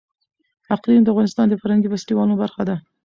[0.75, 2.75] اقلیم د افغانستان د فرهنګي فستیوالونو برخه ده.